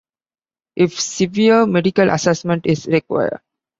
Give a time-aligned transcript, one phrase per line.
[0.75, 3.39] If severe, medical assessment is required.